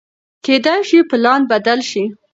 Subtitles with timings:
[0.45, 2.03] کېدای شي پلان بدل شي.